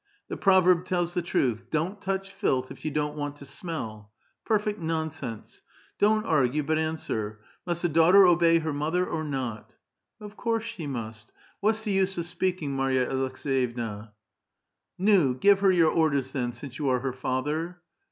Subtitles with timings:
[0.29, 4.09] The proverb tells the truth:' Don't touch filth if you don't want to smell.'
[4.45, 5.61] Perfect nonsense!
[5.99, 9.73] Don't argue, but an swer; must a daughter obey her mother or not?""
[10.19, 14.09] Of course she must; what's the use of speaking, Marva Aleks^yevna?""
[14.99, 15.39] Niv!
[15.39, 17.79] give her your orders then, since you are her father."